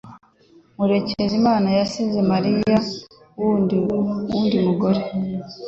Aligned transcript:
Murekezimana 0.77 1.67
yasize 1.79 2.19
Mariya 2.31 2.77
ku 3.31 3.39
wundi 3.45 4.55
mugore 4.65 5.01